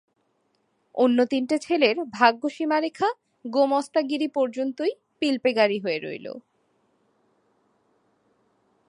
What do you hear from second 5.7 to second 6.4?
হয়ে রইল।